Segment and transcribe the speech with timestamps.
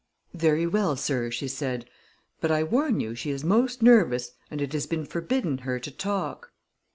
[0.33, 1.87] "Very well, sir," she said.
[2.39, 5.91] "But I warn you, she is most nervous and it has been forbidden her to
[5.91, 6.51] talk."